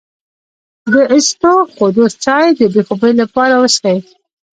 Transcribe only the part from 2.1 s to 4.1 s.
چای د بې خوبۍ لپاره وڅښئ